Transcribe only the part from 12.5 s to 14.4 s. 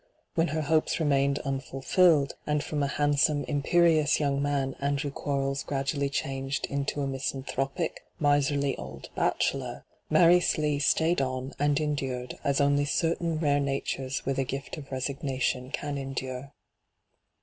only certain rare natures with